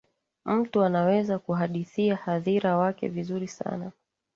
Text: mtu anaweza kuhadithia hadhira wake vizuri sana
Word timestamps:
mtu 0.45 0.83
anaweza 0.83 1.39
kuhadithia 1.39 2.15
hadhira 2.15 2.77
wake 2.77 3.07
vizuri 3.09 3.47
sana 3.47 3.91